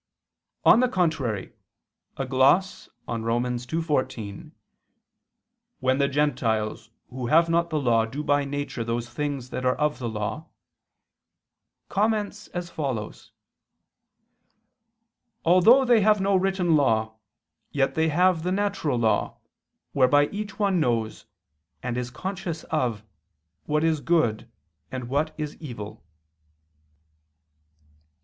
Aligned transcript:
On 0.65 0.79
the 0.79 0.89
contrary, 0.89 1.53
A 2.17 2.25
gloss 2.25 2.89
on 3.07 3.21
Rom. 3.21 3.43
2:14: 3.43 4.51
"When 5.79 5.99
the 5.99 6.07
Gentiles, 6.07 6.89
who 7.11 7.27
have 7.27 7.51
not 7.51 7.69
the 7.69 7.79
law, 7.79 8.05
do 8.07 8.23
by 8.23 8.43
nature 8.43 8.83
those 8.83 9.07
things 9.11 9.51
that 9.51 9.63
are 9.63 9.75
of 9.75 9.99
the 9.99 10.09
law," 10.09 10.47
comments 11.87 12.47
as 12.47 12.71
follows: 12.71 13.31
"Although 15.45 15.85
they 15.85 16.01
have 16.01 16.19
no 16.19 16.35
written 16.35 16.75
law, 16.75 17.17
yet 17.71 17.93
they 17.93 18.09
have 18.09 18.41
the 18.41 18.51
natural 18.51 18.97
law, 18.97 19.37
whereby 19.93 20.29
each 20.29 20.57
one 20.57 20.79
knows, 20.79 21.27
and 21.83 21.95
is 21.95 22.09
conscious 22.09 22.63
of, 22.71 23.03
what 23.65 23.83
is 23.83 24.01
good 24.01 24.49
and 24.91 25.09
what 25.09 25.35
is 25.37 25.55
evil." 25.57 26.03